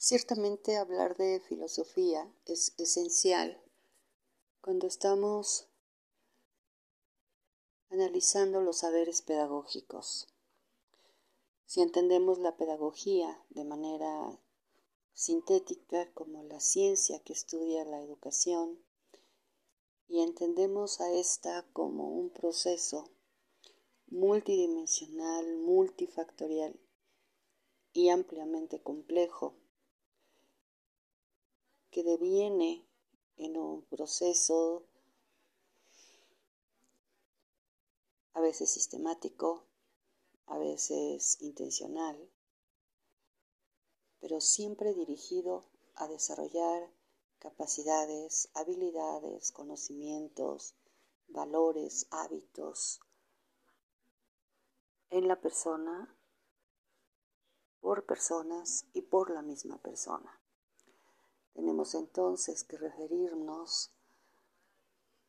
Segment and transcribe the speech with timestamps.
[0.00, 3.60] Ciertamente hablar de filosofía es esencial
[4.60, 5.66] cuando estamos
[7.90, 10.28] analizando los saberes pedagógicos.
[11.66, 14.38] Si entendemos la pedagogía de manera
[15.14, 18.78] sintética como la ciencia que estudia la educación
[20.06, 23.10] y entendemos a esta como un proceso
[24.06, 26.78] multidimensional, multifactorial
[27.92, 29.56] y ampliamente complejo
[31.90, 32.86] que deviene
[33.36, 34.84] en un proceso
[38.32, 39.64] a veces sistemático,
[40.46, 42.30] a veces intencional,
[44.20, 45.64] pero siempre dirigido
[45.94, 46.90] a desarrollar
[47.38, 50.74] capacidades, habilidades, conocimientos,
[51.28, 53.00] valores, hábitos
[55.10, 56.14] en la persona,
[57.80, 60.40] por personas y por la misma persona.
[61.58, 63.90] Tenemos entonces que referirnos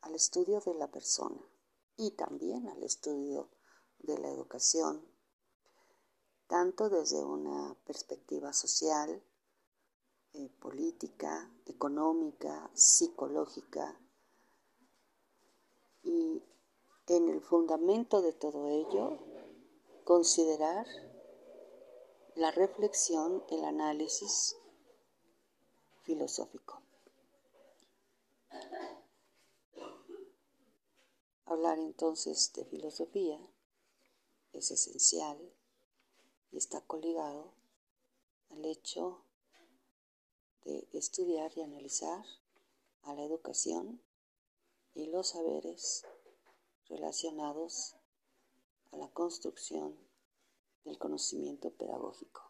[0.02, 1.42] al estudio de la persona
[1.98, 3.50] y también al estudio
[3.98, 5.04] de la educación,
[6.46, 9.24] tanto desde una perspectiva social,
[10.34, 14.00] eh, política, económica, psicológica,
[16.04, 16.44] y
[17.08, 19.18] en el fundamento de todo ello,
[20.04, 20.86] considerar
[22.36, 24.56] la reflexión, el análisis
[31.46, 33.40] Hablar entonces de filosofía
[34.54, 35.38] es esencial
[36.52, 37.54] y está coligado
[38.50, 39.24] al hecho
[40.64, 42.26] de estudiar y analizar
[43.04, 44.02] a la educación
[44.96, 46.06] y los saberes
[46.88, 47.96] relacionados
[48.92, 49.96] a la construcción
[50.86, 52.49] del conocimiento pedagógico.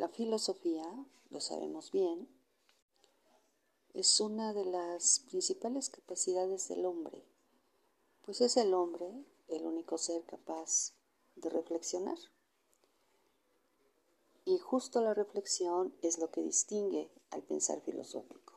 [0.00, 0.82] La filosofía,
[1.28, 2.26] lo sabemos bien,
[3.92, 7.22] es una de las principales capacidades del hombre,
[8.22, 10.94] pues es el hombre el único ser capaz
[11.36, 12.16] de reflexionar.
[14.46, 18.54] Y justo la reflexión es lo que distingue al pensar filosófico.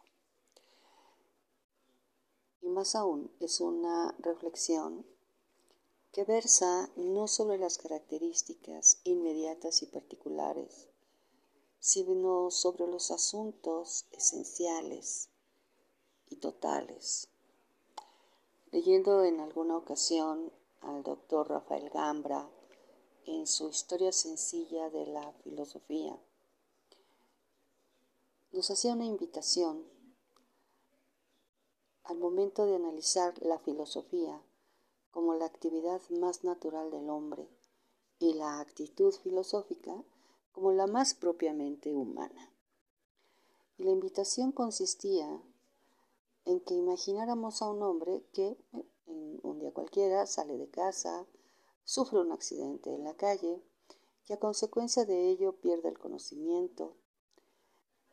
[2.61, 5.05] Y más aún, es una reflexión
[6.13, 10.87] que versa no sobre las características inmediatas y particulares
[11.83, 15.27] sino sobre los asuntos esenciales
[16.29, 17.27] y totales.
[18.71, 22.49] Leyendo en alguna ocasión al doctor Rafael Gambra
[23.25, 26.17] en su historia sencilla de la filosofía,
[28.53, 29.83] nos hacía una invitación
[32.05, 34.41] al momento de analizar la filosofía
[35.11, 37.45] como la actividad más natural del hombre
[38.19, 40.01] y la actitud filosófica
[40.53, 42.53] como la más propiamente humana.
[43.77, 45.41] Y la invitación consistía
[46.45, 48.57] en que imagináramos a un hombre que
[49.07, 51.25] en un día cualquiera sale de casa,
[51.83, 53.61] sufre un accidente en la calle
[54.27, 56.95] y a consecuencia de ello pierde el conocimiento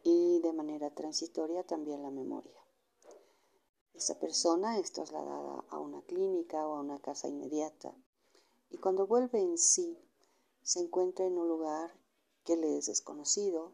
[0.02, 2.58] y de manera transitoria también la memoria.
[3.94, 7.94] Esa persona es trasladada a una clínica o a una casa inmediata
[8.70, 9.98] y cuando vuelve en sí
[10.62, 11.92] se encuentra en un lugar
[12.44, 13.72] que le es desconocido,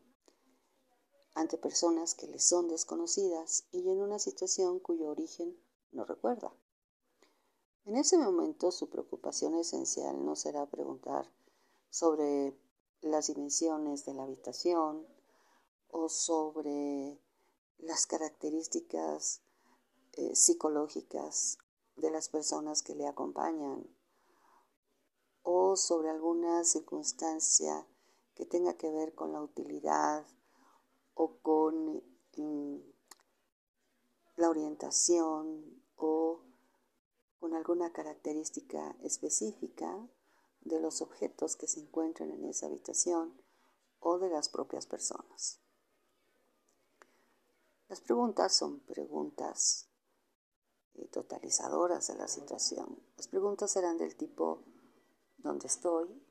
[1.34, 5.56] ante personas que le son desconocidas y en una situación cuyo origen
[5.92, 6.52] no recuerda.
[7.84, 11.30] En ese momento su preocupación esencial no será preguntar
[11.90, 12.58] sobre
[13.02, 15.06] las dimensiones de la habitación
[15.90, 17.20] o sobre
[17.78, 19.42] las características
[20.14, 21.58] eh, psicológicas
[21.96, 23.86] de las personas que le acompañan
[25.42, 27.86] o sobre alguna circunstancia
[28.36, 30.24] que tenga que ver con la utilidad
[31.14, 32.02] o con
[32.36, 32.76] mm,
[34.36, 36.42] la orientación o
[37.40, 40.06] con alguna característica específica
[40.60, 43.40] de los objetos que se encuentran en esa habitación
[44.00, 45.58] o de las propias personas.
[47.88, 49.88] Las preguntas son preguntas
[50.94, 53.00] eh, totalizadoras de la situación.
[53.16, 54.62] Las preguntas serán del tipo
[55.38, 56.22] ¿dónde estoy?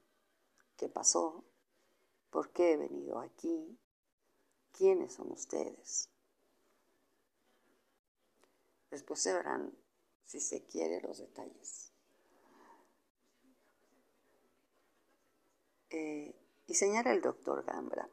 [0.78, 1.46] ¿Qué pasó?
[2.36, 3.80] ¿Por qué he venido aquí?
[4.74, 6.10] ¿Quiénes son ustedes?
[8.92, 9.74] Después se verán,
[10.26, 11.94] si se quiere, los detalles.
[15.92, 16.36] Eh,
[16.68, 18.10] y señala el doctor Gambra,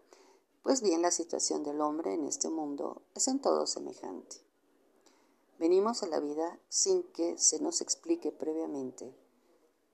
[0.63, 4.37] pues bien la situación del hombre en este mundo es en todo semejante.
[5.59, 9.17] Venimos a la vida sin que se nos explique previamente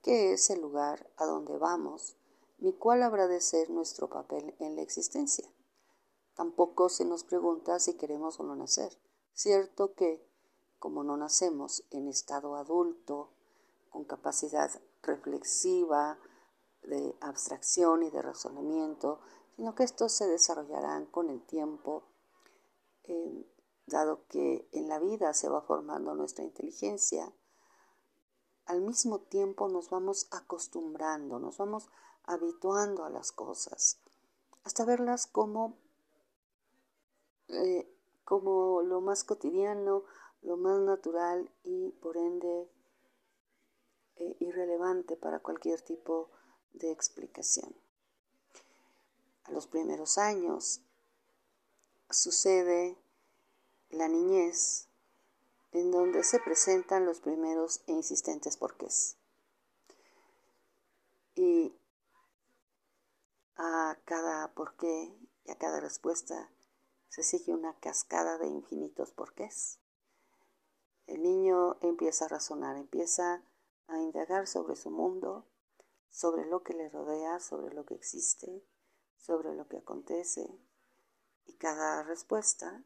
[0.02, 2.17] qué es el lugar a donde vamos,
[2.58, 5.48] ni cuál habrá de ser nuestro papel en la existencia.
[6.34, 8.96] Tampoco se nos pregunta si queremos o no nacer.
[9.32, 10.24] Cierto que,
[10.78, 13.32] como no nacemos en estado adulto,
[13.90, 14.70] con capacidad
[15.02, 16.18] reflexiva,
[16.82, 19.20] de abstracción y de razonamiento,
[19.56, 22.04] sino que estos se desarrollarán con el tiempo,
[23.04, 23.46] eh,
[23.86, 27.32] dado que en la vida se va formando nuestra inteligencia,
[28.66, 31.88] al mismo tiempo nos vamos acostumbrando, nos vamos
[32.28, 33.98] habituando a las cosas,
[34.62, 35.74] hasta verlas como,
[37.48, 37.90] eh,
[38.24, 40.04] como lo más cotidiano,
[40.42, 42.68] lo más natural y por ende
[44.16, 46.28] eh, irrelevante para cualquier tipo
[46.74, 47.74] de explicación.
[49.44, 50.82] A los primeros años
[52.10, 52.96] sucede
[53.90, 54.86] la niñez
[55.72, 59.16] en donde se presentan los primeros e insistentes porqués.
[61.34, 61.72] Y
[63.58, 65.12] a cada porqué
[65.44, 66.48] y a cada respuesta
[67.08, 69.80] se sigue una cascada de infinitos porqués.
[71.08, 73.42] El niño empieza a razonar, empieza
[73.88, 75.44] a indagar sobre su mundo,
[76.10, 78.62] sobre lo que le rodea, sobre lo que existe,
[79.16, 80.48] sobre lo que acontece,
[81.46, 82.84] y cada respuesta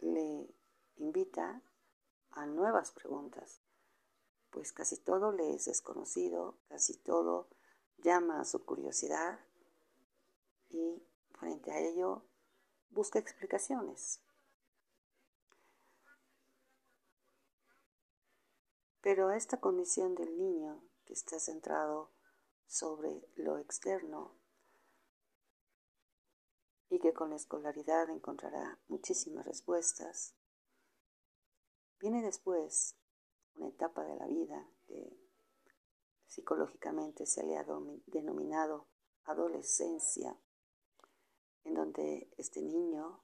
[0.00, 0.48] le
[0.96, 1.62] invita
[2.30, 3.60] a nuevas preguntas,
[4.50, 7.48] pues casi todo le es desconocido, casi todo
[7.98, 9.40] llama a su curiosidad
[10.70, 11.02] y
[11.38, 12.24] frente a ello
[12.90, 14.20] busca explicaciones.
[19.00, 22.10] Pero esta condición del niño que está centrado
[22.66, 24.34] sobre lo externo
[26.88, 30.34] y que con la escolaridad encontrará muchísimas respuestas,
[31.98, 32.96] viene después
[33.56, 35.23] una etapa de la vida que
[36.34, 37.64] psicológicamente se le ha
[38.06, 38.86] denominado
[39.24, 40.36] adolescencia,
[41.62, 43.20] en donde este niño,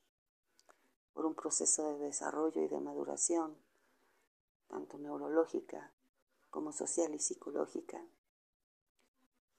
[1.12, 3.58] por un proceso de desarrollo y de maduración,
[4.68, 5.92] tanto neurológica
[6.50, 8.00] como social y psicológica,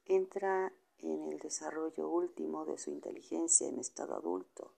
[0.06, 4.74] entra en el desarrollo último de su inteligencia en estado adulto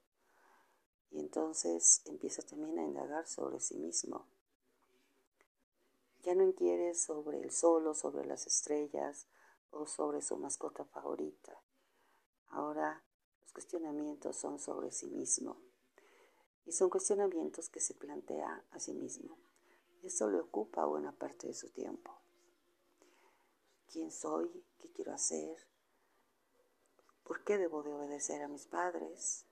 [1.12, 4.26] y entonces empieza también a indagar sobre sí mismo.
[6.24, 9.26] Ya no inquiere sobre el solo, sobre las estrellas
[9.70, 11.60] o sobre su mascota favorita.
[12.48, 13.04] Ahora
[13.42, 15.60] los cuestionamientos son sobre sí mismo
[16.64, 19.36] y son cuestionamientos que se plantea a sí mismo.
[20.02, 22.10] Esto le ocupa buena parte de su tiempo.
[23.92, 24.64] ¿Quién soy?
[24.78, 25.58] ¿Qué quiero hacer?
[27.22, 29.44] ¿Por qué debo de obedecer a mis padres?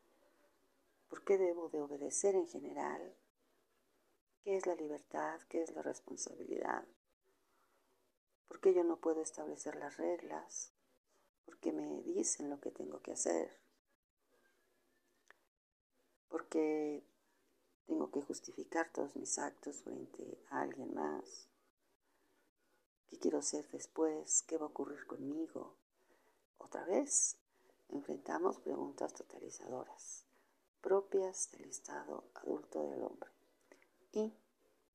[1.11, 3.15] ¿Por qué debo de obedecer en general?
[4.43, 5.41] ¿Qué es la libertad?
[5.49, 6.85] ¿Qué es la responsabilidad?
[8.49, 10.73] ¿Por qué yo no puedo establecer las reglas?
[11.45, 13.51] ¿Por qué me dicen lo que tengo que hacer?
[16.29, 17.05] ¿Por qué
[17.87, 21.49] tengo que justificar todos mis actos frente a alguien más.
[23.09, 24.43] ¿Qué quiero ser después?
[24.45, 25.77] ¿Qué va a ocurrir conmigo?
[26.59, 27.37] Otra vez,
[27.89, 30.25] enfrentamos preguntas totalizadoras,
[30.81, 33.32] propias del estado adulto del hombre.
[34.13, 34.33] Y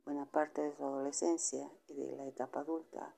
[0.05, 3.15] buena parte de su adolescencia y de la etapa adulta,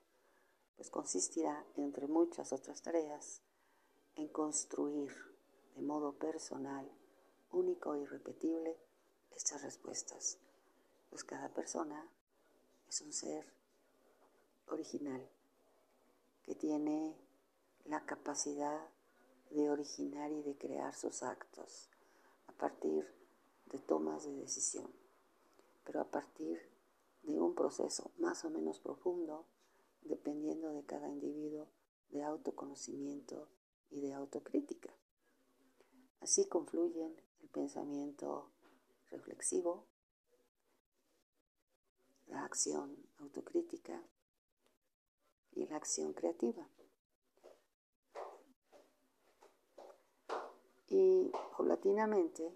[0.76, 3.42] pues consistirá, entre muchas otras tareas,
[4.16, 5.12] en construir
[5.76, 6.90] de modo personal,
[7.52, 8.78] único y repetible,
[9.36, 10.38] estas respuestas,
[11.10, 12.08] pues cada persona
[12.88, 13.46] es un ser
[14.68, 15.28] original
[16.44, 17.14] que tiene
[17.84, 18.88] la capacidad
[19.50, 21.90] de originar y de crear sus actos
[22.46, 23.06] a partir
[23.66, 24.90] de tomas de decisión,
[25.90, 26.60] pero a partir
[27.24, 29.44] de un proceso más o menos profundo,
[30.02, 31.66] dependiendo de cada individuo,
[32.10, 33.48] de autoconocimiento
[33.90, 34.94] y de autocrítica.
[36.20, 38.52] Así confluyen el pensamiento
[39.10, 39.84] reflexivo,
[42.28, 44.00] la acción autocrítica
[45.50, 46.68] y la acción creativa.
[50.86, 52.54] Y paulatinamente,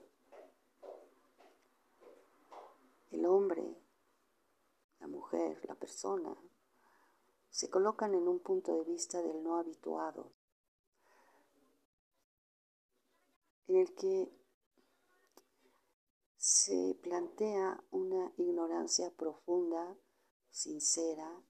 [3.14, 3.76] el hombre,
[4.98, 6.36] la mujer, la persona,
[7.48, 10.32] se colocan en un punto de vista del no habituado,
[13.68, 14.28] en el que
[16.36, 19.96] se plantea una ignorancia profunda,
[20.50, 21.40] sincera,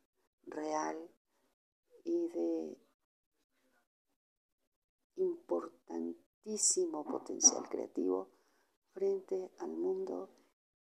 [0.47, 1.11] real
[2.05, 2.79] y de
[5.17, 8.29] importantísimo potencial creativo
[8.93, 10.29] frente al mundo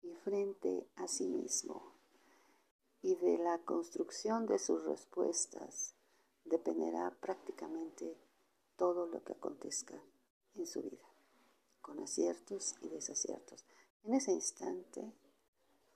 [0.04, 1.92] y frente a sí mismo.
[3.02, 5.94] y de la construcción de sus respuestas
[6.46, 8.16] dependerá prácticamente
[8.78, 10.02] todo lo que acontezca
[10.54, 11.06] en su vida,
[11.82, 13.66] con aciertos y desaciertos.
[14.04, 15.12] En ese instante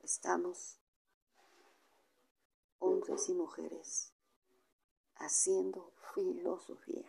[0.02, 0.76] estamos
[2.78, 4.12] hombres y mujeres
[5.16, 7.08] haciendo filosofía.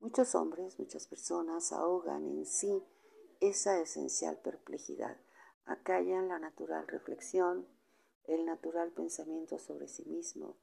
[0.00, 2.82] Muchos hombres, muchas personas ahogan en sí
[3.40, 5.16] esa esencial perplejidad,
[5.64, 7.66] acallan la natural reflexión,
[8.24, 10.56] el natural pensamiento sobre sí mismo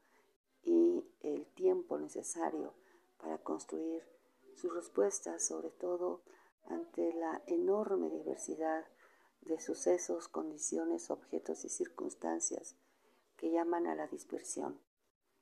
[0.64, 2.74] y el tiempo necesario
[3.18, 4.04] para construir
[4.56, 6.22] sus respuestas, sobre todo
[6.68, 8.86] ante la enorme diversidad
[9.42, 12.76] de sucesos, condiciones, objetos y circunstancias
[13.38, 14.80] que llaman a la dispersión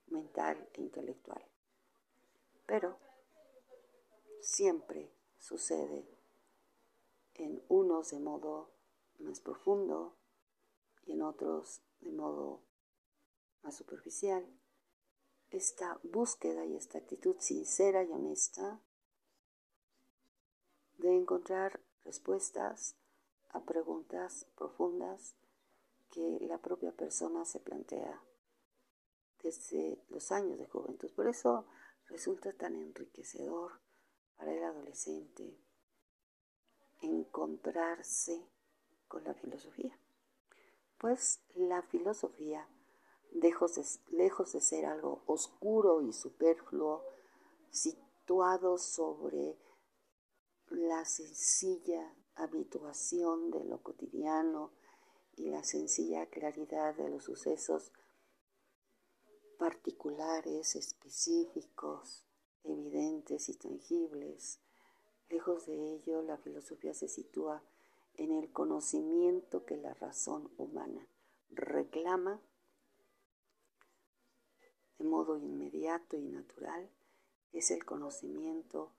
[0.07, 1.43] mental e intelectual.
[2.65, 2.97] Pero
[4.41, 6.05] siempre sucede
[7.35, 8.71] en unos de modo
[9.19, 10.15] más profundo
[11.05, 12.63] y en otros de modo
[13.61, 14.45] más superficial.
[15.49, 18.81] Esta búsqueda y esta actitud sincera y honesta
[20.97, 22.95] de encontrar respuestas
[23.49, 25.35] a preguntas profundas
[26.09, 28.21] que la propia persona se plantea
[29.41, 31.11] desde los años de juventud.
[31.15, 31.65] Por eso
[32.07, 33.79] resulta tan enriquecedor
[34.35, 35.59] para el adolescente
[37.03, 38.45] encontrarse
[39.07, 39.97] con la filosofía.
[40.97, 42.67] Pues la filosofía,
[43.31, 47.03] lejos de, ser algo oscuro y superfluo,
[47.69, 49.57] situado sobre
[50.69, 54.71] la sencilla habituación de lo cotidiano
[55.35, 57.91] y la sencilla claridad de los sucesos
[59.57, 62.25] particulares, específicos,
[62.63, 64.59] evidentes y tangibles.
[65.33, 67.63] Lejos de ello, la filosofía se sitúa
[68.17, 71.07] en el conocimiento que la razón humana
[71.49, 72.39] reclama
[74.99, 76.87] de modo inmediato y natural,
[77.51, 78.91] es el conocimiento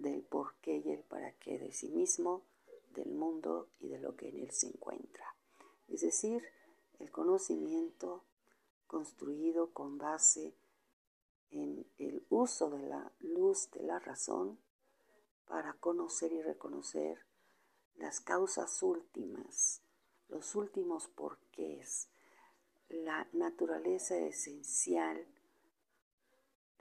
[0.00, 2.42] del por qué y el para qué de sí mismo,
[2.90, 5.36] del mundo y de lo que en él se encuentra.
[5.86, 6.42] Es decir,
[6.98, 8.24] el conocimiento
[8.88, 10.56] construido con base
[11.52, 14.58] en el uso de la luz de la razón
[15.48, 17.24] para conocer y reconocer
[17.96, 19.82] las causas últimas,
[20.28, 22.08] los últimos porqués,
[22.88, 25.26] la naturaleza esencial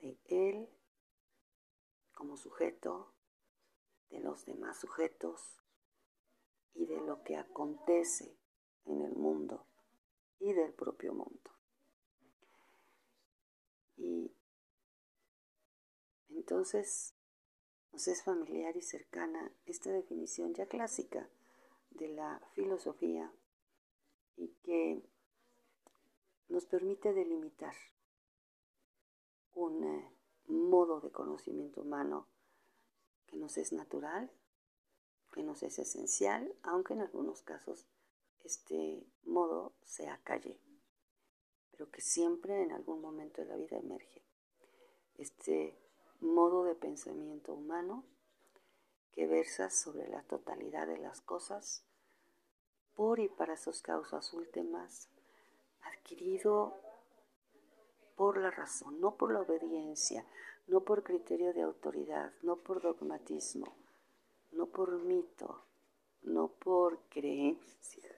[0.01, 0.69] de él
[2.13, 3.13] como sujeto,
[4.09, 5.61] de los demás sujetos
[6.73, 8.37] y de lo que acontece
[8.85, 9.65] en el mundo
[10.39, 11.51] y del propio mundo.
[13.97, 14.31] Y
[16.29, 17.16] entonces
[17.97, 21.27] nos es familiar y cercana esta definición ya clásica
[21.89, 23.33] de la filosofía
[24.35, 25.01] y que
[26.47, 27.73] nos permite delimitar
[29.55, 30.11] un eh,
[30.45, 32.27] modo de conocimiento humano
[33.25, 34.29] que nos es natural,
[35.33, 37.87] que nos es esencial, aunque en algunos casos
[38.43, 40.59] este modo sea calle,
[41.71, 44.21] pero que siempre en algún momento de la vida emerge.
[45.17, 45.75] Este
[46.21, 48.03] modo de pensamiento humano
[49.13, 51.83] que versa sobre la totalidad de las cosas
[52.95, 55.09] por y para sus causas últimas,
[55.81, 56.75] adquirido
[58.15, 60.25] por la razón, no por la obediencia,
[60.67, 63.75] no por criterio de autoridad, no por dogmatismo,
[64.51, 65.63] no por mito,
[66.23, 68.09] no por creencia,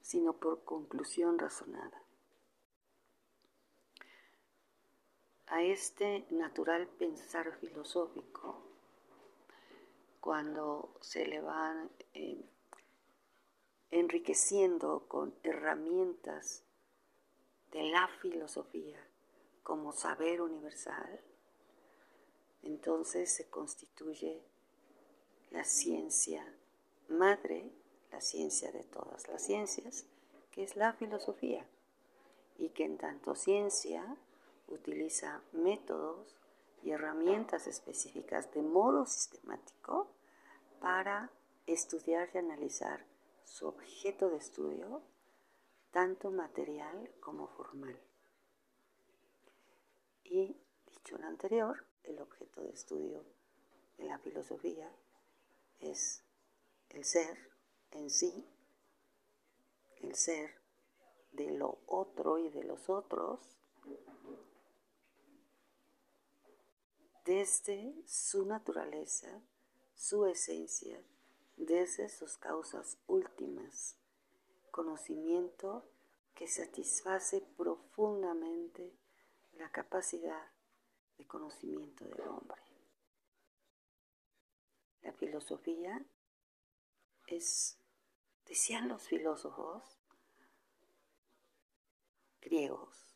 [0.00, 1.99] sino por conclusión razonada.
[5.50, 8.62] A este natural pensar filosófico,
[10.20, 12.40] cuando se le van eh,
[13.90, 16.62] enriqueciendo con herramientas
[17.72, 19.04] de la filosofía,
[19.64, 21.20] como saber universal,
[22.62, 24.44] entonces se constituye
[25.50, 26.46] la ciencia
[27.08, 27.72] madre,
[28.12, 30.06] la ciencia de todas las ciencias,
[30.52, 31.66] que es la filosofía,
[32.56, 34.16] y que en tanto ciencia
[34.70, 36.36] utiliza métodos
[36.82, 40.10] y herramientas específicas de modo sistemático
[40.80, 41.30] para
[41.66, 43.04] estudiar y analizar
[43.44, 45.02] su objeto de estudio,
[45.90, 47.98] tanto material como formal.
[50.24, 53.24] Y, dicho lo anterior, el objeto de estudio
[53.98, 54.90] de la filosofía
[55.80, 56.22] es
[56.90, 57.50] el ser
[57.90, 58.46] en sí,
[60.00, 60.54] el ser
[61.32, 63.40] de lo otro y de los otros,
[67.30, 69.40] desde su naturaleza,
[69.94, 71.00] su esencia,
[71.56, 73.94] desde sus causas últimas,
[74.72, 75.88] conocimiento
[76.34, 78.92] que satisface profundamente
[79.52, 80.44] la capacidad
[81.18, 82.60] de conocimiento del hombre.
[85.02, 86.04] La filosofía
[87.28, 87.78] es,
[88.44, 89.84] decían los filósofos
[92.40, 93.09] griegos,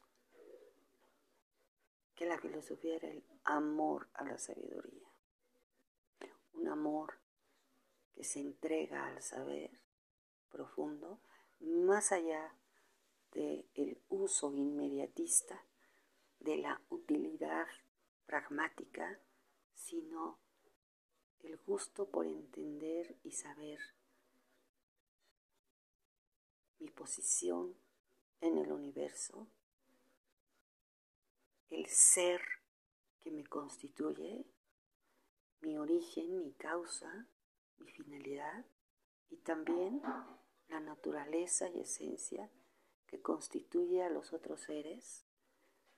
[2.14, 5.08] que la filosofía era el amor a la sabiduría,
[6.52, 7.18] un amor
[8.14, 9.70] que se entrega al saber
[10.50, 11.18] profundo
[11.60, 12.54] más allá
[13.32, 15.64] del uso inmediatista
[16.38, 17.66] de la utilidad
[18.26, 19.18] pragmática,
[19.74, 20.38] sino
[21.42, 23.78] el gusto por entender y saber
[26.78, 27.74] mi posición
[28.40, 29.48] en el universo,
[31.74, 32.40] el ser
[33.20, 34.46] que me constituye,
[35.60, 37.26] mi origen, mi causa,
[37.78, 38.64] mi finalidad
[39.30, 40.00] y también
[40.68, 42.48] la naturaleza y esencia
[43.08, 45.26] que constituye a los otros seres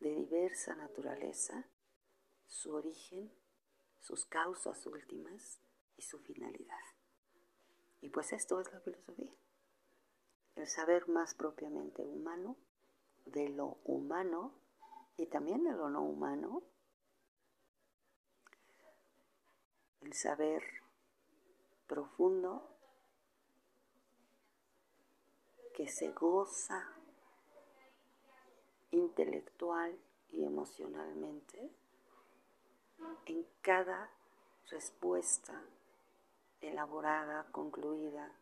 [0.00, 1.68] de diversa naturaleza,
[2.46, 3.30] su origen,
[4.00, 5.60] sus causas últimas
[5.96, 6.84] y su finalidad.
[8.00, 9.34] Y pues esto es la filosofía,
[10.54, 12.56] el saber más propiamente humano
[13.26, 14.65] de lo humano
[15.16, 16.62] y también de lo no humano,
[20.02, 20.62] el saber
[21.86, 22.68] profundo
[25.74, 26.88] que se goza
[28.90, 29.98] intelectual
[30.30, 31.70] y emocionalmente
[33.26, 34.10] en cada
[34.70, 35.62] respuesta
[36.60, 38.32] elaborada, concluida,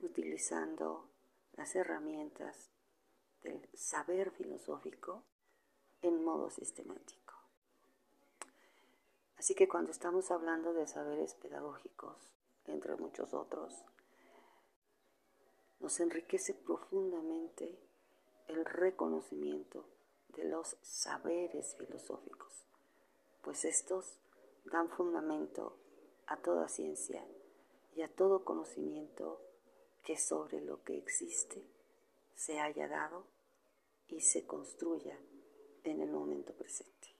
[0.00, 1.08] utilizando
[1.52, 2.70] las herramientas
[3.42, 5.22] del saber filosófico
[6.02, 7.34] en modo sistemático.
[9.38, 12.16] Así que cuando estamos hablando de saberes pedagógicos,
[12.66, 13.74] entre muchos otros,
[15.80, 17.78] nos enriquece profundamente
[18.48, 19.84] el reconocimiento
[20.28, 22.64] de los saberes filosóficos,
[23.42, 24.18] pues estos
[24.64, 25.76] dan fundamento
[26.26, 27.24] a toda ciencia
[27.94, 29.40] y a todo conocimiento
[30.02, 31.64] que sobre lo que existe
[32.34, 33.24] se haya dado
[34.08, 35.18] y se construya
[35.90, 37.15] en el momento presente.